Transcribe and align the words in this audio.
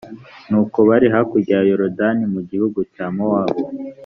nuko, 0.49 0.77
bari 0.89 1.07
hakurya 1.13 1.53
ya 1.59 1.67
yorudani 1.69 2.23
mu 2.33 2.41
gihugu 2.49 2.79
cya 2.93 3.05
mowabu 3.15 3.63